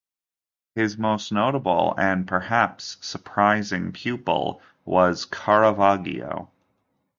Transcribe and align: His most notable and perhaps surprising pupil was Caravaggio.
His 0.73 0.97
most 0.97 1.31
notable 1.31 1.93
and 1.95 2.27
perhaps 2.27 2.97
surprising 3.01 3.91
pupil 3.91 4.59
was 4.83 5.25
Caravaggio. 5.25 6.49